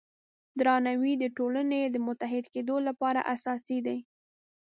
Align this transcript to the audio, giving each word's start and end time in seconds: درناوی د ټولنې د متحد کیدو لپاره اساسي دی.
درناوی 0.59 1.13
د 1.19 1.25
ټولنې 1.37 1.81
د 1.87 1.95
متحد 2.07 2.45
کیدو 2.53 2.75
لپاره 2.87 3.27
اساسي 3.33 3.79
دی. 3.85 3.97